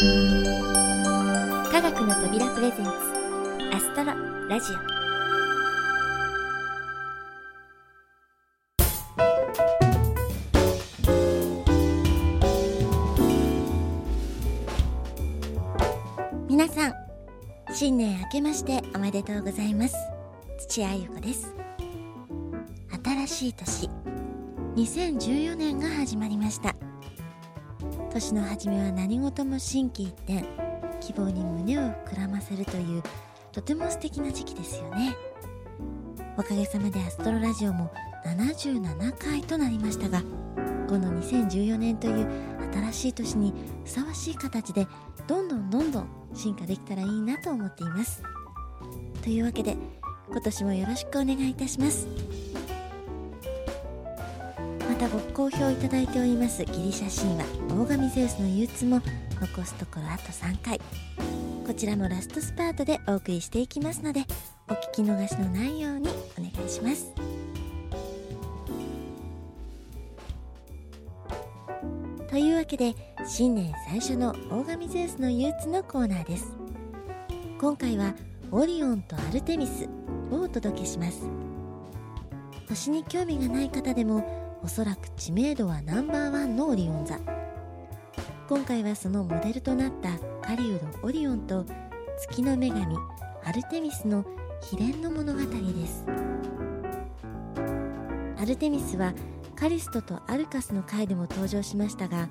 [0.00, 0.06] 科
[1.82, 2.90] 学の扉プレゼンツ
[3.70, 4.14] アストロ
[4.48, 4.76] ラジオ。
[16.48, 16.94] 皆さん
[17.74, 19.94] 新年明けましておめでとうございます。
[20.60, 21.54] 土屋ゆ子です。
[23.04, 23.90] 新しい年
[24.76, 26.74] 2014年が始まりました。
[28.10, 30.44] 年の初めは何事も心機一転
[31.00, 33.02] 希望に胸を膨らませるという
[33.52, 35.16] とても素敵な時期ですよね。
[36.36, 37.92] おかげさまでアストロラジオも
[38.24, 40.22] 77回となりましたが
[40.88, 42.28] この2014年という
[42.72, 43.54] 新しい年に
[43.84, 44.86] ふさわしい形で
[45.26, 48.22] どんどんどんどん進化できたらいいなと思っています。
[49.22, 49.76] というわけで
[50.30, 52.06] 今年もよろしくお願いいたします。
[55.00, 59.00] たご好評いただいておりますギリシャ神話大神ゼウスの憂鬱も
[59.40, 60.78] 残すところあと3回。
[61.66, 64.26] こちらもラストスパートでお送りしていきますので
[64.68, 67.14] お聞き逃しのないようにお願いします。
[72.28, 72.94] というわけで
[73.26, 76.54] 新年最初の大神ゼウスの憂鬱のコーナーです。
[77.58, 78.14] 今回は
[78.52, 79.88] オリオンとアルテミス
[80.30, 81.22] をお届けします。
[82.68, 87.18] 星に興味がない方でもおそらく知名度はナンバーワンのオリオン座。
[88.48, 90.10] 今回はそのモデルとなった
[90.46, 91.64] カリウド・オリオンと
[92.18, 92.96] 月の女神
[93.44, 94.24] アルテミスの
[94.60, 95.46] 秘伝の物語で
[95.86, 96.04] す。
[98.38, 99.14] アルテミスは
[99.56, 102.28] カリストとアルカスの回でも登場しましたが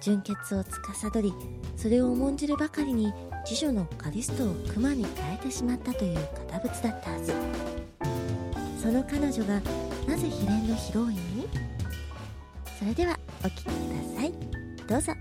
[0.00, 1.32] 純潔を司り
[1.76, 3.12] それを重んじるばかりに
[3.44, 6.18] 次女のカリストを熊に変えてしまったという
[6.50, 7.32] 堅物だったはず。
[8.80, 9.60] その彼女が
[10.06, 11.27] なぜ秘伝のヒロイン
[12.88, 13.72] れではお聴きくだ
[14.20, 14.32] さい。
[14.88, 15.12] どうぞ。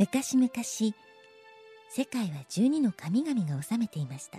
[0.00, 0.48] 昔々
[1.90, 4.38] 世界は12の神々が治めていました。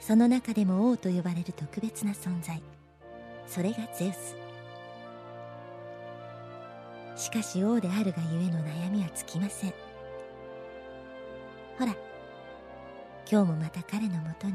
[0.00, 2.60] その中でも王と呼ばれる特別な存在。
[3.46, 4.34] それがゼウス。
[7.14, 9.74] しかし王であるがゆえの悩みは尽きません。
[11.78, 11.94] ほら
[13.30, 14.54] 今日もまた彼のもとに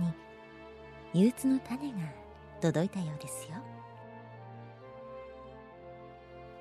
[1.14, 2.00] 憂鬱の種が
[2.60, 3.56] 届いたようですよ。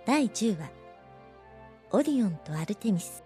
[0.06, 0.83] 第10話。
[1.92, 3.22] オリオンとアルテミス。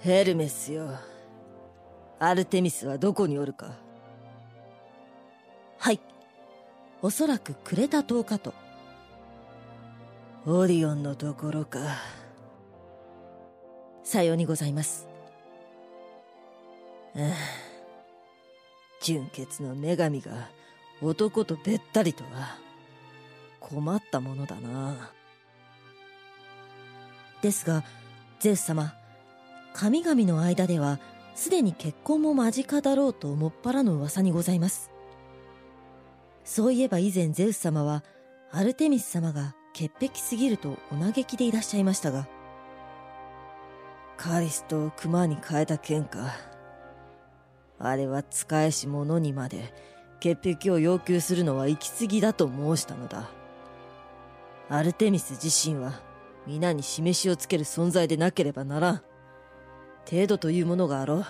[0.00, 0.88] ヘルメスよ。
[2.18, 3.76] アルテミスはどこにおるか。
[5.78, 6.00] はい。
[7.02, 8.54] おそらくクレタ島かと。
[10.46, 11.80] オリオンのところか。
[14.02, 15.08] さようにございます。
[17.16, 17.66] ああ
[19.02, 20.50] 純潔の女神が
[21.00, 22.58] 男とべったりとは
[23.68, 25.10] 困ったものだな。
[27.42, 27.84] ですが
[28.38, 28.94] ゼウス様
[29.74, 31.00] 神々の間では
[31.34, 34.90] すでに結婚も間近だろうともっぱらの噂にございます。
[36.44, 38.04] そういえば以前ゼウス様は
[38.52, 42.28] アルテミス様が潔癖すぎるとお嘆きでいらっしゃいましたが。
[44.16, 46.36] カリストを熊に変えた件か。
[47.78, 49.74] あれは使えし者にまで
[50.20, 53.35] 潔癖を要求するのは行き過ぎだと申したのだ。
[54.68, 56.00] アルテミス自身は
[56.46, 59.02] 皆に示しをつける存在でなければならん。
[60.08, 61.26] 程度というものがあろう。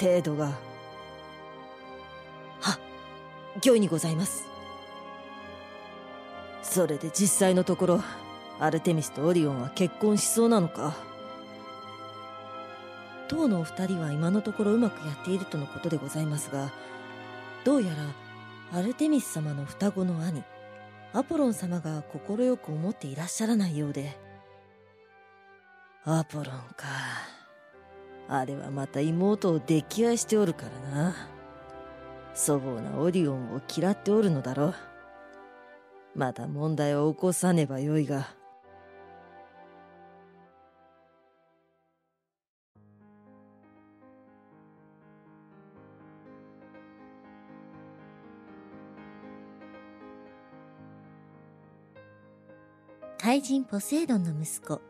[0.00, 0.46] 程度が。
[2.60, 2.78] は
[3.64, 4.46] 御意にございます。
[6.62, 8.02] それで実際のところ
[8.60, 10.94] アルテミスとオリオンは結婚しそうなのか。
[13.28, 16.72] 当のお二人は今のところうまくやっているとのことでございますが
[17.62, 17.92] どうや
[18.72, 20.42] らアルテミス様の双子の兄
[21.12, 24.16] アポロン様が快く思っていらっしゃらないようで。
[26.04, 26.44] アポロン
[26.76, 26.86] か。
[28.28, 31.16] あれはまた妹を溺愛しておるからな。
[32.34, 34.74] 粗暴なオリオンを嫌っておるのだろう。
[36.14, 38.37] また問題を起こさねばよいが。
[53.28, 54.80] 怪人ポセイドンの息子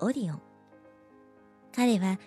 [0.00, 0.42] オリオン。
[1.76, 2.18] 彼は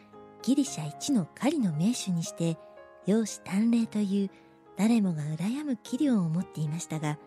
[0.43, 2.59] ギリシャ一の狩りの名手にして
[3.07, 4.29] 容姿端麗という
[4.77, 7.17] 誰もが羨む器量を持っていましたが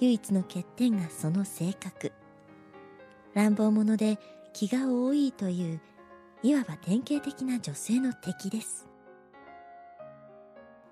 [0.00, 2.12] 唯一の欠点がその性格。
[3.32, 4.18] 乱暴者で
[4.52, 5.80] 気が多いという
[6.42, 8.86] いわば典型的な女性の敵です。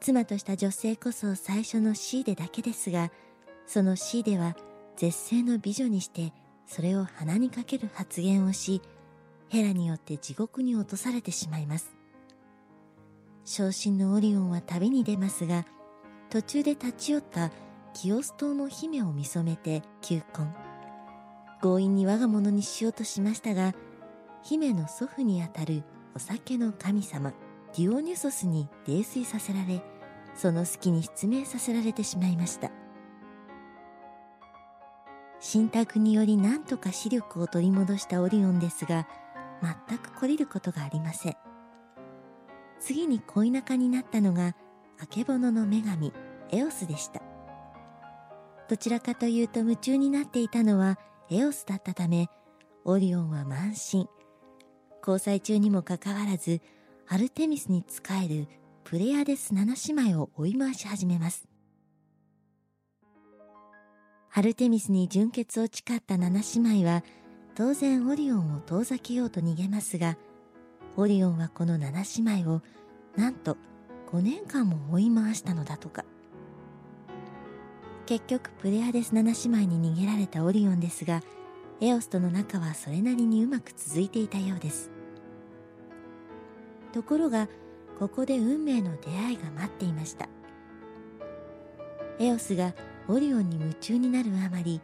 [0.01, 3.13] 妻とした女性こそ最初のシーデだけですが
[3.67, 4.57] そのシーデは
[4.97, 6.33] 絶世の美女にして
[6.67, 8.83] それを鼻にかける発言をし
[9.49, 11.95] ヘラによって地獄に落とされてしまいます。
[13.45, 15.67] 昇進のオリオンは旅に出ますが
[16.31, 17.51] 途中で立ち寄った
[17.93, 20.53] キオス島の姫を見初めて求婚。
[21.63, 23.75] 強引に我が物にしようとしましたが
[24.43, 25.83] 姫の祖父にあたる
[26.15, 27.33] お酒の神様
[27.75, 29.83] ディオニュソスに泥酔させられ
[30.35, 32.71] その隙に失明させられてしまいました。
[35.45, 39.07] 信託により何とか視力を取り戻したオリオンですが
[39.89, 41.37] 全く懲りることがありません。
[42.81, 44.57] 次に恋仲になったのが
[44.99, 46.15] あけぼのの女神
[46.51, 47.21] エオスでした。
[48.71, 50.99] どちらかというと夢中になっていたのは
[51.31, 52.31] エオスだったため
[52.87, 54.09] オリオンは慢心。
[55.07, 56.63] 交際中にもかかわらず
[57.07, 58.49] アルテミスに仕える
[58.83, 61.47] プレアデス7姉妹を追い回し始めます。
[64.37, 67.05] アルテミスに純潔を誓った7姉妹は
[67.55, 70.19] 当然オリオンを遠ざけようと逃げますが
[70.97, 72.61] オリオンはこの7姉妹を
[73.15, 73.57] なんと
[74.11, 76.05] 5年間も追い回したのだとか。
[78.07, 81.23] 結局プレアデス7姉妹に逃げられたオリオンですが
[81.81, 84.91] エオスとの仲はそれなりにうまく続いていたようです。
[86.93, 87.49] ところが
[88.01, 90.29] ここで運命の出会いが待っていました。
[92.19, 92.75] エオスが
[93.09, 94.81] オリオンに夢中になるあまり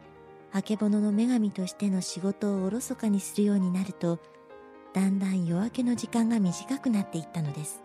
[0.53, 4.19] あけぼのの女神としての仕事をおろそかにするようになると
[4.93, 7.81] だんだん夜明けの時間が短くなっていったのです。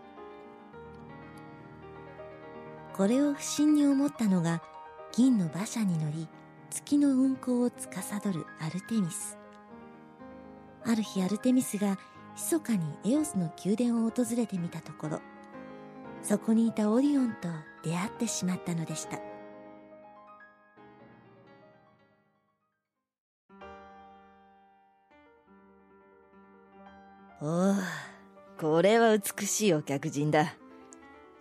[2.93, 4.61] これを不審に思ったのが
[5.13, 6.27] 銀の馬車に乗り
[6.69, 9.37] 月の運行を司るアルテミス。
[10.83, 11.97] ある日アルテミスが
[12.35, 15.21] 密かにエオスの宮殿を訪れてみたところ
[16.21, 17.47] そこにいたオリオンと
[17.83, 19.36] 出会ってしまったのでした。
[27.41, 27.75] おお
[28.59, 30.55] これは美しいお客人だ。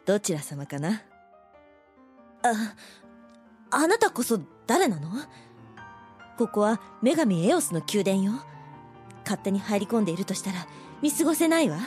[0.04, 1.02] どちら様かな？
[2.42, 2.74] あ
[3.70, 5.08] あなたこそ誰なの？
[6.36, 8.32] ここは女神エオスの宮殿よ。
[9.24, 10.66] 勝手に入り込んでいるとしたら
[11.00, 11.78] 見過ごせないわ。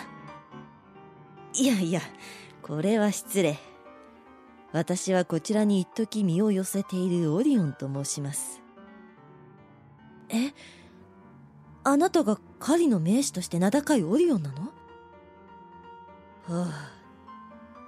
[1.54, 2.02] いやいや
[2.64, 3.60] これは失礼。
[4.72, 8.62] 私はこちらに一時身を寄せているオリオンと申します。
[10.30, 10.52] え
[11.84, 14.58] あなたが狩りの名手として名高いオリオンなの？
[16.48, 16.68] ほう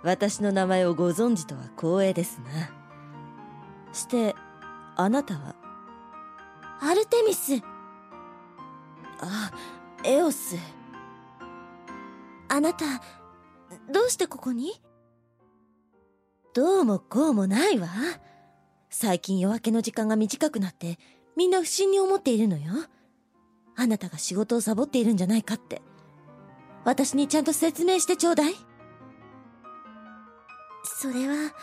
[0.03, 2.71] 私の名前をご存知とは光栄ですな。
[3.93, 4.35] して
[4.95, 5.55] あなたは？
[6.79, 7.61] アルテミス。
[9.19, 9.51] あ
[10.03, 10.55] エオス。
[12.49, 12.85] あなた
[13.91, 14.81] どうしてここに？
[16.53, 17.87] どうもこうもないわ。
[18.89, 20.97] 最近夜明けの時間が短くなって
[21.37, 22.73] みんな不審に思っているのよ
[23.75, 25.81] あなたが仕事をサボっているんじゃないかって。
[26.83, 28.53] 私にちゃんと説明してちょうだい。
[30.83, 31.53] それは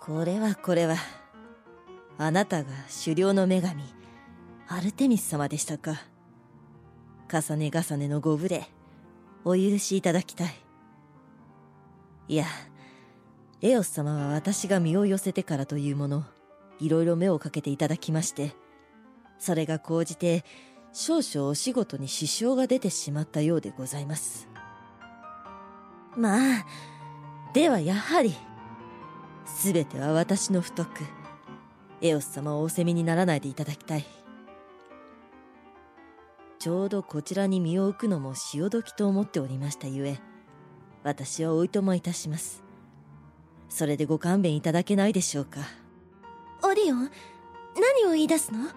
[0.00, 0.96] これはこれは
[2.18, 2.70] あなたが
[3.04, 3.82] 狩猟の女神
[4.68, 6.00] アルテミス様でしたか。
[7.32, 8.68] 重ね重ねのご無礼
[9.44, 10.54] お許しいただきたい。
[12.28, 12.46] いや
[13.60, 16.24] エオス様は私が身を寄せてからというもの
[16.80, 18.54] いろいろ目をかけていただきまして
[19.38, 20.44] それが高じて
[20.96, 24.48] 少々お仕事に支障が出てしまったようでございます。
[26.16, 26.66] まあ
[27.52, 28.32] ではやはり
[29.60, 30.88] 全ては私の不徳。
[32.00, 34.04] エオス様をお責めにならないでいただきたい。
[36.60, 40.18] ちょうどこちらに身を置くのも潮時と思っておりましたゆえ
[41.02, 42.62] 私はおいとまいたします。
[43.68, 45.60] それでご勘弁いただけないでしょうか。
[46.62, 47.10] オリオン
[47.74, 48.68] 何を言い出すの？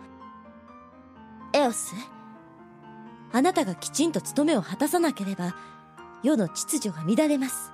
[1.54, 1.96] エオス
[3.32, 5.56] あなたがきちんと務めを果たさなければ
[6.24, 7.72] 世の秩序が乱れます。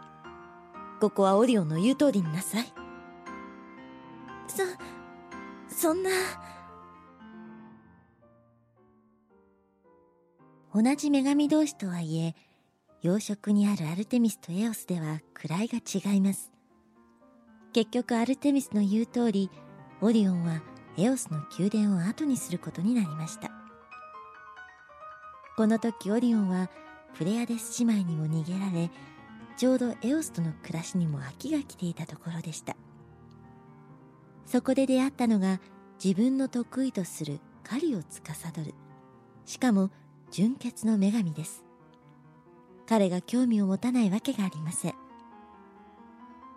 [1.00, 2.74] ここはオリオンの言う通りになさい。
[4.48, 4.64] そ
[5.76, 6.10] そんな。
[10.74, 12.36] 同じ女神同士とはいえ
[13.02, 16.52] 養殖にあるアルテミスとエオスでは位が違います。
[17.74, 19.50] 結局アルテミスの言う通り
[20.02, 20.62] オリオンは
[20.98, 23.63] エオスの宮殿を後にすることになりました。
[25.56, 26.70] この時オリオンは
[27.16, 28.90] プレアデス姉妹にも逃げられ
[29.56, 32.76] ちょうどエオスとの暮らしにも飽きが来ていたところでした。
[34.48, 35.60] そこで出会ったのが
[36.04, 38.24] 自分の得意とする狩りを司
[38.64, 38.74] る。
[39.46, 39.92] しかも
[40.32, 41.64] 純潔の女神です。
[42.88, 44.96] 彼が興味を持たないわけがありません。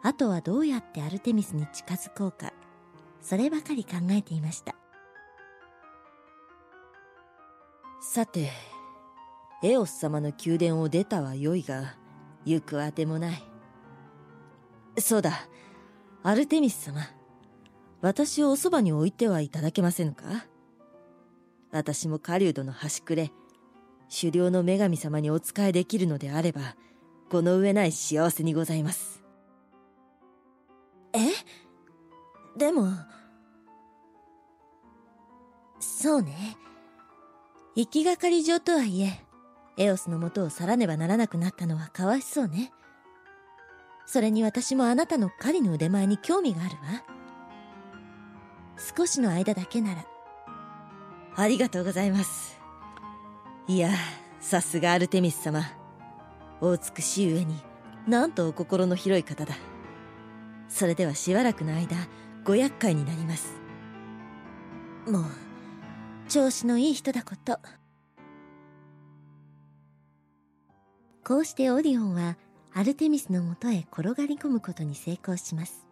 [0.02, 2.52] あとはどうやってアルテミスに近づこうか。
[3.20, 4.74] そればかり考えていました。
[8.00, 8.50] さて
[9.62, 11.94] エオス様の宮殿を出たはよいが
[12.44, 13.42] 行くあてもない。
[14.98, 15.48] そうだ。
[16.22, 17.02] アルテミス様
[18.00, 20.24] 私をおそばに置いてはいただけませんか？
[21.70, 23.32] 私も狩人の端くれ
[24.08, 26.76] 狩猟の女神様にお仕えできるのであれば
[27.30, 29.22] この上ない幸せにございます。
[31.12, 31.18] え？
[32.58, 32.88] でも
[35.80, 36.56] そうね。
[37.74, 39.20] 行きがかり上とはいえ
[39.78, 42.72] エオスの元を去らねばならなくなったのはかわいそうね。
[44.06, 47.04] それに私もあなたの狩りの腕前に興味があるわ。
[48.96, 50.06] 少しの間だけなら。
[51.34, 52.58] ありがとうございます。
[53.68, 53.90] いや
[54.40, 55.62] さすがアルテミス様。
[56.60, 57.60] お美しい上に
[58.06, 59.54] なんとお心の広い方だ。
[60.68, 61.96] それではしばらくの間
[62.44, 63.54] ご厄介になります。
[65.06, 65.24] もう
[66.28, 67.58] 調子のいい人だこと。
[71.26, 72.36] こうしてオリオンは
[72.72, 75.88] アルテミスのもとへ転がり込むことに成功します。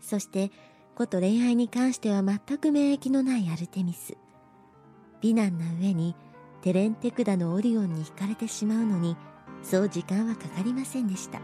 [0.00, 0.50] そして
[0.96, 4.16] こと恋愛に関しては全く免疫のないアルテミス。
[5.20, 6.16] 美男な上に
[6.62, 9.14] テレンテクダのオリオンに惹かれてしまうのに
[9.62, 11.42] そう時間はかかりませんでした。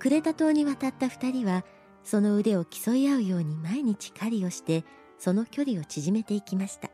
[0.00, 1.64] クレタ島に渡った二人は
[2.02, 4.84] その腕を競い合うように毎日狩りをして
[5.16, 6.90] その距離を縮めていきました。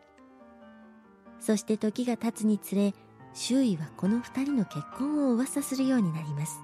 [1.38, 2.92] そして時が経つにつれ
[3.34, 6.60] 周囲はこの二人の結婚を噂するようになります。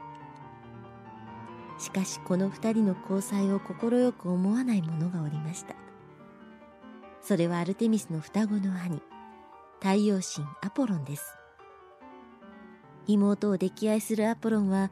[1.78, 5.74] しかしこの二人の交際を快く思わない者がおりました。
[7.20, 9.02] それはアルテミスの双子の兄
[9.80, 11.34] 太陽神アポロンです。
[13.06, 14.90] 妹を溺愛するアポロンは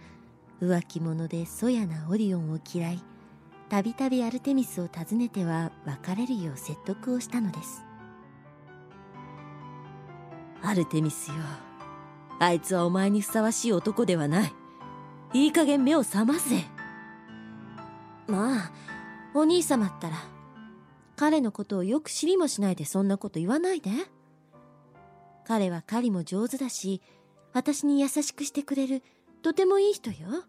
[0.61, 3.03] 浮気者でそやなオリオンを嫌い
[3.69, 7.84] たびたびアルテミスを訪ねては別れるよう説得をしたのです。
[10.65, 11.35] アルテミスよ。
[12.41, 14.53] あいつはお前にふさわしい男ではない。
[15.35, 16.65] いい加減目を覚ませ。
[18.27, 18.73] まあ
[19.35, 20.17] お兄様ったら
[21.17, 23.91] 彼のことをよく知りもしないでそんなこと言わないで。
[25.47, 27.03] 彼は狩りも上手だし
[27.53, 29.03] 私に優しくしてくれる
[29.43, 30.45] とてもいい人よ。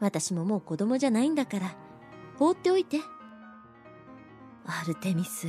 [0.00, 1.76] 私ももう子供じゃないんだから
[2.38, 2.98] 放っておいて。
[4.64, 5.48] アルテミス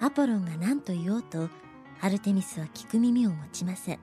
[0.00, 1.48] アポロンが何と言おうと
[2.00, 3.98] アルテミスは聞く耳を持ちません。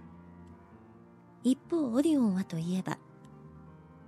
[1.43, 2.97] 一方オリオンはといえば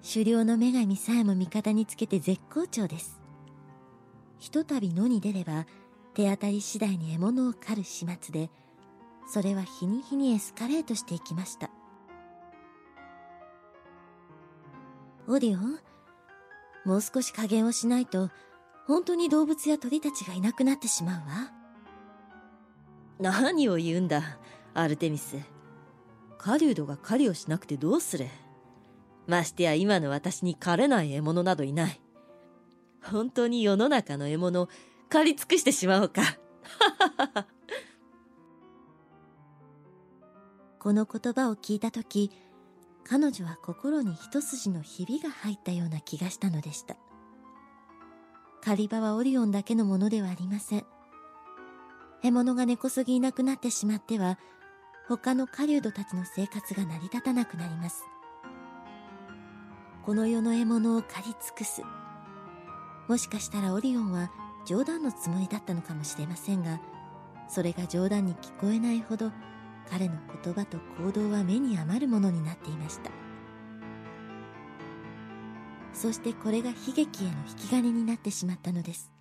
[0.04, 3.20] 狩猟の女神さえも味方につけて絶好調です。
[4.40, 5.66] ひとたび野に出れば
[6.14, 8.50] 手当たり次第に獲物を狩る始末で
[9.28, 11.70] それは日に日にエスカレートしていきました。
[15.28, 15.80] オリオン
[16.86, 18.30] もう少し加減をしないと
[18.88, 21.63] 本当に動物や鳥たちがいなくなってしまうわ。
[23.20, 24.38] 何を言うんだ
[24.74, 25.38] アルテミス。
[26.38, 28.28] 狩人が狩りをしなくてどうする？
[29.28, 32.02] ましてや今の私に狩れない獲物などいない。
[33.02, 34.68] 本当に世の中の獲物
[35.10, 36.22] 狩り尽くしてしまおうか。
[40.80, 42.30] この言葉を聞いた時
[43.06, 46.98] 彼女は心に一筋のひびが入ったような気がしたのでした。
[48.62, 50.86] 狩り場はオリオンだけのものではありません。
[52.24, 54.40] 獲物が根こそぎいなくなってしまっては
[55.10, 58.06] 他の狩人たちの生活が成り立たなくなります。
[60.06, 61.82] この世の獲物を狩り尽くす。
[63.10, 64.32] もしかしたらオリオンは
[64.66, 66.80] 冗談のつもりだったのかもしれませんが
[67.50, 69.34] それが冗談に聞こえないほど
[69.92, 73.12] 彼の言葉と行動は目に余るものになっていました。
[75.92, 79.13] そしてこれが悲劇への引き金になってしまったのです。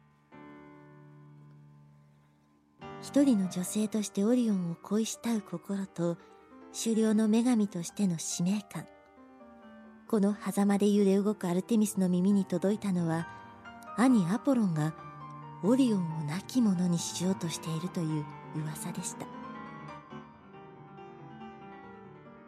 [3.02, 6.16] 一人の女性としてオリオンを恋したう心と
[6.73, 8.87] 狩猟の女神としての使命感。
[10.09, 13.26] この狭間で揺れ動くアルテミスの耳に届いたのは
[13.97, 14.94] 兄アポロンが
[15.64, 18.25] オリオンを亡き者にしようとしているという
[18.56, 19.26] 噂でした。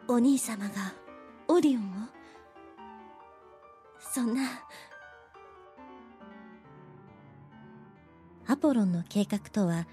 [0.07, 0.93] お兄様が
[1.47, 1.85] オリオンを？
[3.99, 4.41] そんな。
[8.47, 9.87] アポロンの計画とは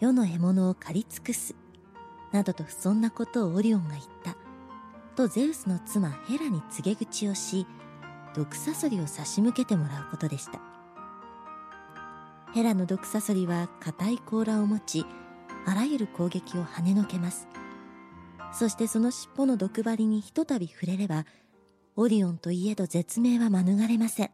[0.00, 1.54] 世の獲物を狩り尽くす。
[2.32, 4.34] などとそんなことをオリオンが言った。
[5.14, 7.66] とゼウスの妻ヘラに告げ口をし
[8.34, 10.58] 毒サソリを差し向けてもらうことでした。
[12.54, 15.04] ヘラの毒サソリは硬い甲羅を持ち
[15.66, 17.46] あらゆる攻撃を跳ねのけます。
[18.52, 21.26] そしてその尻尾の毒針にひとたび触れれば
[21.96, 24.30] オリオンといえど絶命は免れません。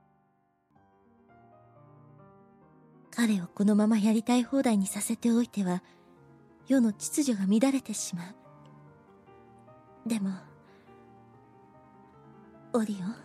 [3.17, 5.83] 彼をこのままやりたい放題にさせておいては
[6.69, 10.09] 世の秩序が乱れてしまう。
[10.09, 10.31] でも
[12.75, 13.11] オリオン？
[13.11, 13.17] あ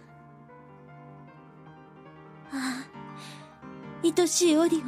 [2.54, 2.88] あ
[4.02, 4.84] 愛しいオリオン？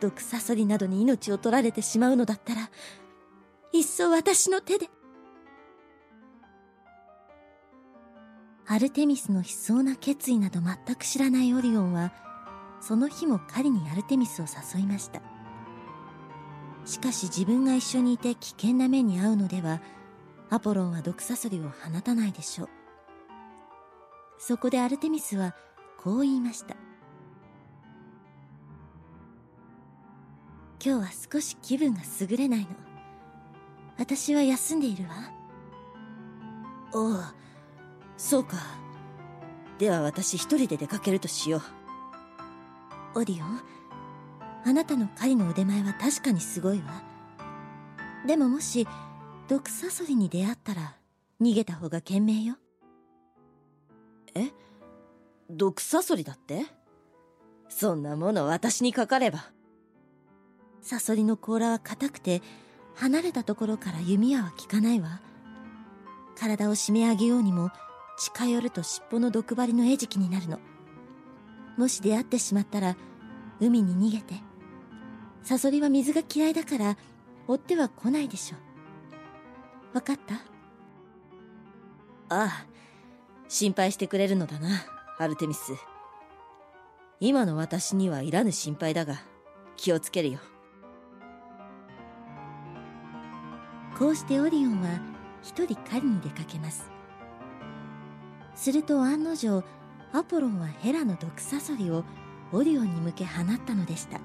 [0.00, 2.70] 毒サソリなどに命を取られてしまうのだったら
[3.72, 4.88] いっそ私の手で。
[8.68, 12.12] アルテミスの悲壮な決意など全く知らないオリオンは
[12.80, 15.20] その日も狩りにアルテミスを誘いました。
[16.84, 19.82] しかし自分が一緒にいて危険な目に遭うのでは
[20.48, 22.68] アポロンは毒サソリを放たないでしょう。
[24.38, 25.54] そこでアルテミスは
[25.98, 26.76] こう言いました。
[30.84, 32.68] 今日は少し気分が優れないの。
[33.98, 35.10] 私は休んでいるわ。
[36.94, 37.24] おう
[38.16, 38.56] そうか。
[39.78, 41.77] では私一人で出かけるとしよう。
[43.14, 43.60] オリオン？
[44.64, 47.02] あなたの狩りの腕前は確かにすごいわ。
[48.26, 48.86] でももし
[49.48, 50.96] 毒サソリに出会ったら
[51.40, 52.56] 逃げた方が賢明よ。
[54.34, 54.50] え？
[55.48, 56.66] 毒サソリだって？
[57.68, 59.46] そんなもの私にかかれば。
[60.82, 62.42] サソリの甲羅は硬くて
[62.94, 65.20] 離れたところから弓矢は効かないわ。
[66.36, 67.70] 体を締め上げようにも
[68.18, 70.58] 近寄ると尻尾の毒針の餌食になるの
[71.78, 72.96] もし出会ってしまったら
[73.60, 74.34] 海に逃げて
[75.42, 76.98] サソリは水が嫌いだから
[77.46, 78.56] 追っては来ないでしょ
[79.94, 80.34] 分かった？
[82.28, 82.66] ああ
[83.48, 84.68] 心配してくれるのだな
[85.18, 85.72] アルテミス。
[87.20, 89.22] 今の私にはいらぬ心配だが
[89.76, 90.38] 気をつけるよ。
[93.98, 95.00] こうしてオリオンは
[95.42, 96.90] 一人狩りに出かけます。
[98.54, 99.64] すると案の定
[100.12, 102.04] アポロンはヘラの毒サソリを
[102.52, 104.18] オリオンに向け放ったのでした。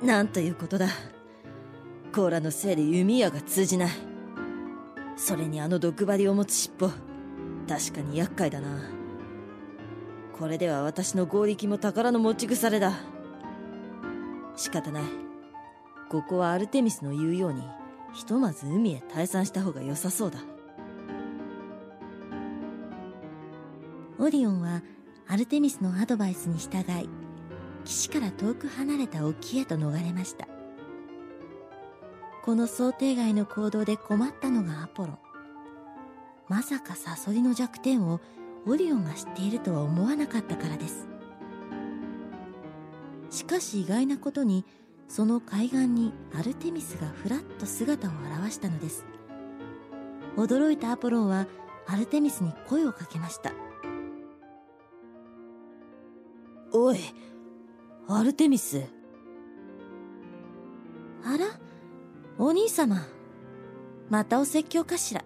[0.00, 0.88] くなんということだ。
[2.14, 3.90] 甲羅のせいで弓矢が通じない。
[5.16, 6.90] それにあの毒針を持つ尻尾。
[7.68, 8.90] 確かに厄介だな。
[10.38, 12.94] これでは私の合力も宝の持ち腐れだ。
[14.56, 15.25] 仕方ない。
[16.08, 17.62] ここはアルテミスの言うように
[18.12, 20.38] ひとまず海へ退散した方が良さそうだ。
[24.18, 24.82] オリオンは
[25.28, 27.08] アルテミスのアドバイスに従い
[27.84, 30.48] 岸から遠く離れた沖へと逃れました。
[32.42, 35.10] この想定外の行動で困ったのがアポロ。
[35.10, 35.18] ン
[36.48, 38.20] まさかサソリの弱点を
[38.66, 41.06] オリオンが知っているとは思わなかったからです。
[43.30, 44.64] しかし意外なことに
[45.08, 48.10] その海岸にアルテミスがふらっと姿を
[48.44, 49.04] 現したのです。
[50.36, 51.46] 驚いたアポロンは
[51.86, 53.52] アルテミスに声をかけました。
[56.72, 56.98] おい
[58.08, 58.82] アルテミス？
[61.24, 61.46] あら
[62.38, 63.06] お兄様。
[64.10, 65.24] またお説教かしら。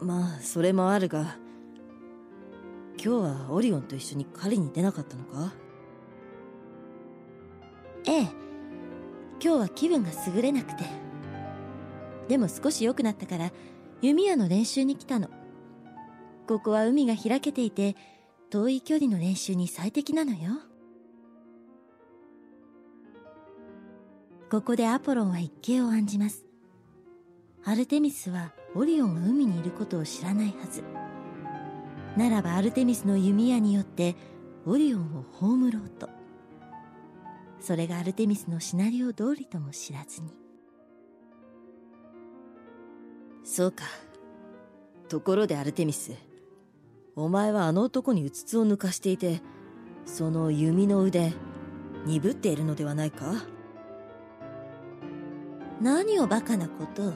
[0.00, 1.36] まあそれもあるが
[2.96, 5.52] 今日はオリオンと一緒に狩りに出なかったのか？
[8.06, 8.28] ええ。
[9.42, 10.84] 今日は気分が優れなくて。
[12.28, 13.52] でも少し良くなったから
[14.00, 15.28] 弓矢の練習に来たの。
[16.46, 17.96] ここは海が開けていて
[18.50, 20.52] 遠い距離の練習に最適なのよ。
[24.50, 26.44] ここでアポロンは一計を案じます。
[27.64, 30.84] アルテミスはオリオンが海にいることを知らないはず。
[32.16, 34.14] ならばアルテミスの弓矢によって
[34.66, 36.08] オリオンを葬ろうと。
[37.60, 40.30] それがアルテミスのシナリオ通りとも知らずに。
[43.42, 43.84] そうか。
[45.08, 46.12] ところでアルテミス
[47.14, 49.42] お前はあの男にうつつを抜かしていて
[50.06, 51.32] その弓の腕
[52.06, 53.26] 鈍っているのではないか？
[55.80, 57.12] 何をバカなこと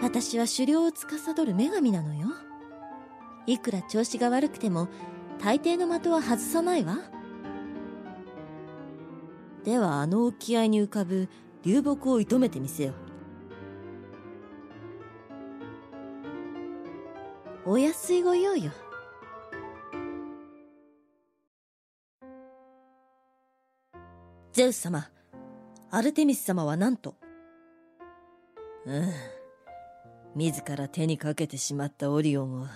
[0.00, 2.28] 私は狩猟を司る女神なのよ。
[3.46, 4.88] いくら調子が悪くても
[5.38, 6.98] 大抵の的は外さないわ
[9.64, 11.28] ではあの沖合に浮かぶ
[11.64, 12.94] 流木を射止めてみせよ
[17.66, 18.72] お安いご用よ。
[24.52, 25.08] ゼウス様
[25.90, 27.14] アルテミス様は何と。
[28.86, 29.12] うん。
[30.34, 32.66] 自ら手にかけてしまったオリオンを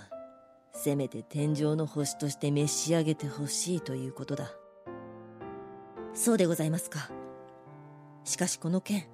[0.73, 4.53] せめて天上の星として召し上げてほしいということだ。
[6.15, 7.11] そうでございますか。
[8.25, 9.05] しかしこの件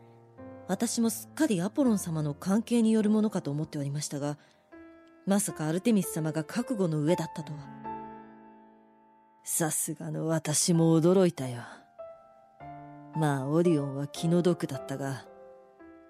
[0.68, 4.38] 私もすっかりアポロン様の関係によるものかと思っておりましたが
[5.26, 7.58] まさかアルテミス様が覚悟の上だったとは。
[9.42, 11.62] さすがの私も驚いたよ。
[13.16, 15.24] まあオリオンは気の毒だったが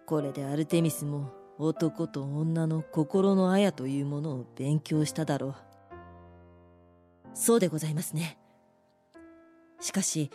[0.06, 5.54] これでアルテミスも男と女の心の綾というものを勉強しただろう。
[7.32, 8.36] そうでございますね。
[9.80, 10.30] しかし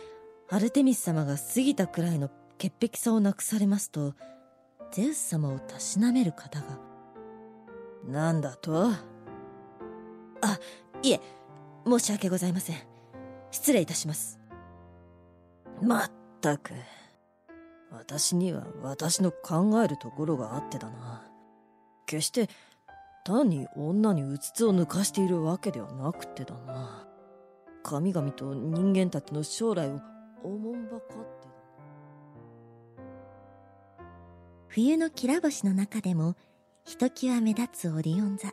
[0.48, 4.14] アルテミス様が過ぎたくらいの潔癖さをなくされますと
[4.92, 6.78] ゼウス様をたしなめる方が。
[8.06, 8.90] 何だと？
[10.42, 10.60] あ
[11.02, 11.20] いえ
[11.84, 12.76] 申し訳ございません。
[13.50, 14.38] 失礼いたします。
[15.82, 16.72] まったく。
[17.90, 21.24] 私には私の考えるところがあってだな。
[22.06, 22.48] 決して
[23.24, 27.08] 単に女にうつつを抜かしているわけではなくてだな。
[27.82, 30.00] 神々と人間たちの将来を
[30.42, 31.48] おもんばかって
[34.68, 36.36] 冬のきら星の中でも
[36.84, 38.52] ひときわ目立つオリオン座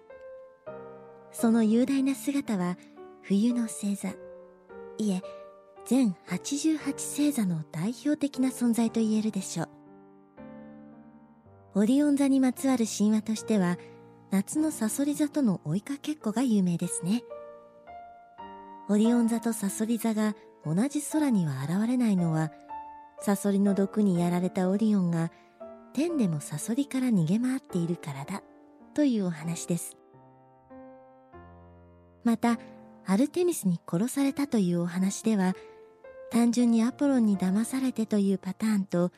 [1.31, 2.77] その雄大な姿は
[3.23, 4.09] 冬の星座。
[4.99, 5.21] いえ
[5.85, 9.69] 全88星座の代表的な存在と言えるでしょう。
[11.75, 13.77] オリオン座にまつわる神話としては
[14.29, 17.23] 夏のサソリ座との追いかけっこが有名ですね。
[18.89, 22.51] オリオン座とサソリ座が同じ空には現れないのは
[23.19, 25.31] サソリの毒にやられたオリオンが
[25.93, 28.41] 天でもサソリから逃げ回っているからだ
[28.93, 29.97] というお話です。
[32.23, 32.57] また
[33.05, 35.55] アルテミスに殺されたというお話では
[36.31, 39.11] 単純にアポロンに騙されてというパターンと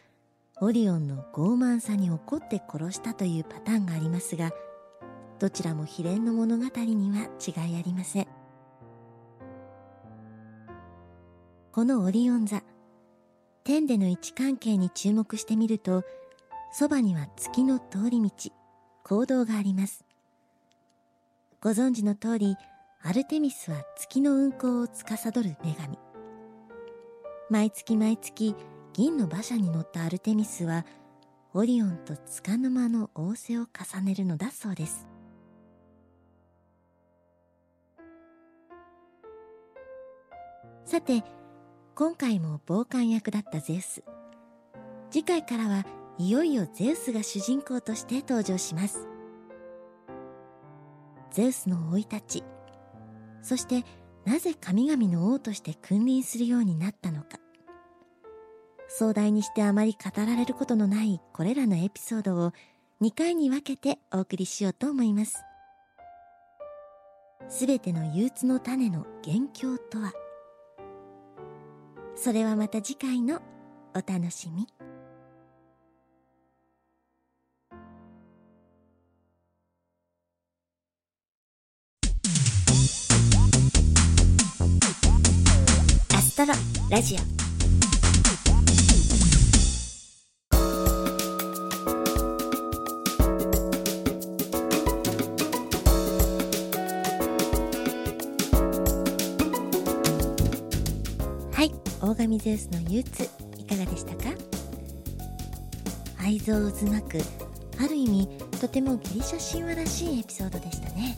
[0.60, 4.52] オリオンの傲慢さに怒って殺したというパターンがありますが
[5.40, 8.35] どちらも秘伝の物語には違いありません。
[11.76, 12.64] このオリオン座。
[13.66, 16.06] 天での位置関係に注目してみると
[16.72, 18.32] そばには月の通り道
[19.04, 20.06] 行動があります。
[21.60, 22.56] ご存知の通り
[23.04, 26.00] アルテミスは月の運行を司る女神。
[27.50, 28.56] 毎月毎月
[28.94, 30.86] 銀の馬車に乗ったアルテミスは
[31.54, 35.06] オリオンと束の間の仰せを重ねるのだそうです。
[40.86, 41.22] さて
[41.98, 44.04] 今回も傍観役だったゼウス。
[45.12, 45.86] 次回からは
[46.18, 49.08] いよいよゼウスが主人公として登場します。
[51.32, 52.44] ゼウスの生い立ち
[53.42, 53.86] そして
[54.26, 57.40] なぜ神々の王として君臨するようになったのか。
[58.90, 62.52] 壮大にしてあまり語られることのないこれらのエピソードを
[63.02, 65.46] 2回に分けてお送りしようと思います。
[67.48, 70.12] すべての憂鬱の種の元凶とは？
[72.16, 73.42] それはまた次回の
[73.94, 74.68] お楽しみ。
[86.14, 86.54] アストロ
[86.90, 87.45] ラジオ。
[101.56, 103.24] はい大神ゼウスの憂鬱
[103.58, 104.24] いかがでしたか？
[106.20, 107.18] 愛憎渦巻く
[107.82, 108.28] ある意味
[108.60, 111.18] とてもギリシャ神話らしいエピソードでしたね。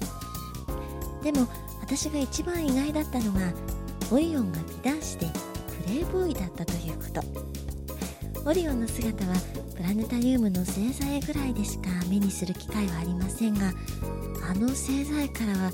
[1.23, 1.47] でも
[1.81, 3.51] 私が一番意外だったのが
[4.11, 5.25] オリオンが美男子で
[5.83, 7.05] プレイボーイだったというこ
[8.43, 8.47] と。
[8.47, 9.33] オリオンの姿は
[9.75, 13.73] プラネタリウムの星座絵ぐらいでしか目にする機会はありませんが
[14.47, 15.71] あの星座絵からは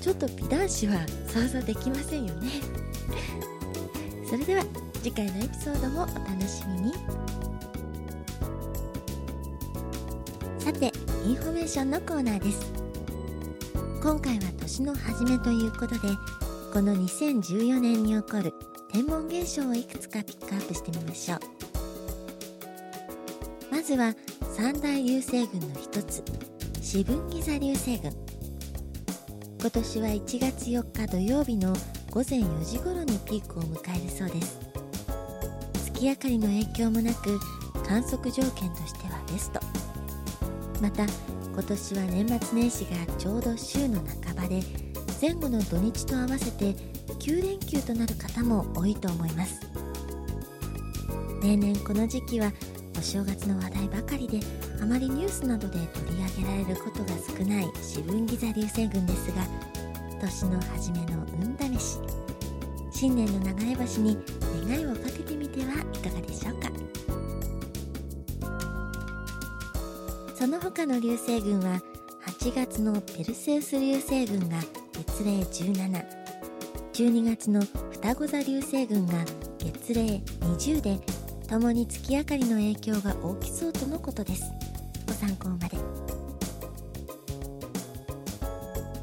[0.00, 2.48] ちょっと美男子は想像できませんよね。
[4.30, 4.62] それでは
[5.02, 6.94] 次回のエピソードもお楽しみに。
[10.60, 10.92] さて
[11.26, 12.72] インフォメーションのコーナーです。
[14.00, 15.98] 今回は年の初めということで
[16.72, 18.54] この2014年に起こる
[18.92, 21.40] 天文現象をいくつかピックアップしてみましょう。
[23.72, 24.14] まずは
[24.56, 26.22] 三大流星群の一つ
[26.80, 28.12] 四分ギザ流星群。
[29.60, 31.74] 今年は1月4日土曜日の
[32.10, 34.58] 午前4時頃にピークを迎えるそうです。
[35.94, 37.38] 月明かりの影響もなく
[37.86, 39.60] 観測条件としてはベスト。
[40.82, 41.04] また
[41.52, 44.60] 今年は年末年始がちょうど週の半ばで
[45.22, 46.74] 前後の土日と合わせて
[47.20, 49.60] 9連休となる方も多いと思います。
[51.44, 52.50] 例年この時期は
[52.98, 54.40] お正月の話題ばかりで
[54.82, 59.69] あまりニュースなどで取り上げられることが少ない四分ギザ流星群ですが
[60.20, 61.98] 年の初めの運試し。
[62.92, 64.18] 新年の流れ星に
[64.68, 66.70] 願いをかけてみてはいかがでしょうか？
[70.34, 71.80] その他の流星群は
[72.40, 74.58] 8月のペルセウス流星群が
[74.92, 76.04] 月齢17
[76.92, 79.24] 12月の双子座流星群が
[79.58, 81.00] 月齢20で
[81.48, 84.42] 共に月明かりの影響が大きそうとのことです。
[85.06, 85.78] ご参考まで。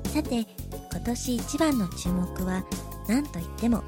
[0.10, 0.45] さて
[1.08, 2.65] 年一番の注目は
[3.08, 3.82] 何といっても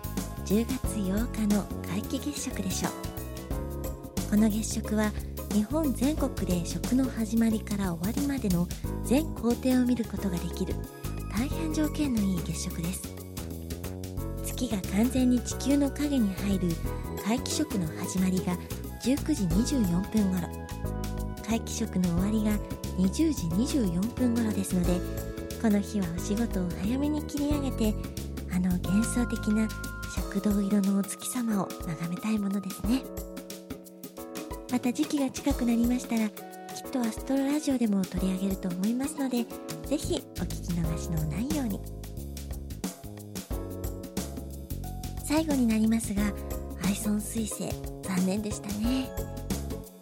[0.46, 2.92] 10月8日の皆既月食でしょう。
[4.30, 5.12] この月食は
[5.52, 8.68] 日本全国で食の始まりから終わりまでの
[9.04, 10.74] 全工程を見ることができる
[11.36, 13.02] 大変条件のいい月食です。
[14.46, 16.70] 月が完全に地球の影に入る
[17.28, 18.58] 皆既食の始まりが
[19.04, 20.48] 19時24分頃。
[21.44, 22.52] 皆既食の終わりが
[22.98, 25.29] 20時24分頃ですので
[25.62, 27.94] この日はお仕事を早めに切り上げて
[28.52, 29.68] あの幻想的な
[30.32, 33.04] 赤銅色のお月様を眺めたいものですね。
[34.72, 39.44] また時期が近くなりましたらきっとアストロラジオでも取り上げると思いますので
[39.86, 41.82] ぜひお聞き逃しのないように。
[45.26, 46.24] 最後になりますが
[46.86, 47.70] アイソン彗星
[48.02, 49.10] 残念でしたね。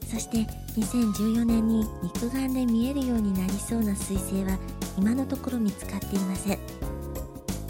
[0.05, 0.37] そして
[0.79, 4.57] 2014年に肉眼で見えるようになりそうな彗星は
[4.97, 6.60] 今のところ見つかっていません。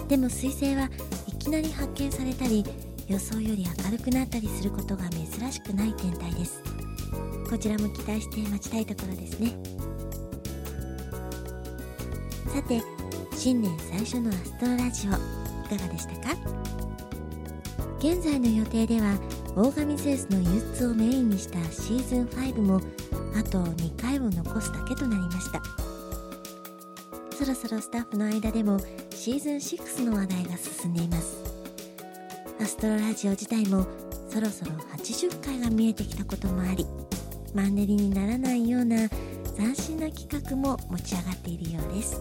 [0.08, 0.90] でも彗星は
[1.28, 2.64] いきなり発見されたり
[3.08, 6.64] 予想より明るくなったりすることが珍しくない天体です。
[7.50, 9.56] こちらも期待して待ちたいところですね。
[12.54, 12.82] さて
[13.36, 16.38] 新年最初のアストロラジオいかがでしたか？
[18.00, 19.18] 現在の予定では
[19.56, 22.82] オーガミゼウスの憂鬱をメインにしたシーズン5も
[23.36, 25.62] あと2回を残すだけとなりました。
[27.38, 28.80] そろそろスタッフの間でも
[29.12, 31.38] シーズン6の話題が進んでいます。
[32.60, 33.86] アストロラジオ自体も
[34.28, 36.88] そろそろ80回が見えてきたこともあり
[37.54, 39.08] マンネリにならないような
[39.56, 42.20] 斬新な企画も持ち上がっているようです。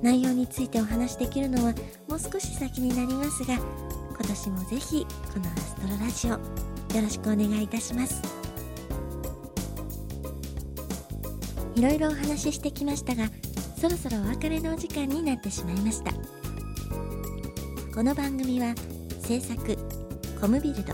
[0.00, 1.74] 内容についてお話しできるのは
[2.08, 8.22] もう少し先になりますが今年もぜひこのアストロラジオよろしくお願いいたします。
[11.74, 13.24] いろいろお話ししてきましたが
[13.82, 16.12] そろそろお別れのお時間になってしまいました。
[17.92, 18.76] この番組は
[19.22, 19.76] 制作
[20.40, 20.92] コムビルド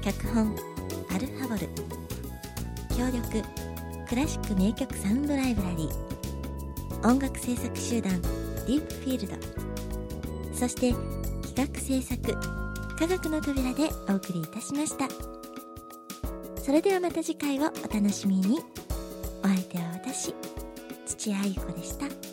[0.00, 0.54] 脚本
[1.10, 1.68] アルハボル
[2.96, 3.44] 協力
[4.08, 10.92] クラシック名曲サウンドライブラリー音楽制作集団ディープフィールドそして
[11.48, 12.32] 企画制作
[12.96, 15.08] 科学の扉でお送りいたしました。
[16.62, 18.60] それではまた次回をお楽しみに。
[19.44, 19.91] お相手は
[21.30, 22.31] 内愛子でした。